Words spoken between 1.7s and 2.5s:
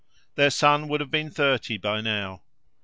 by now.